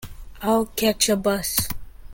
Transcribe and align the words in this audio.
I'll 0.41 0.65
catch 0.65 1.09
a 1.09 1.15
bus. 1.15 1.67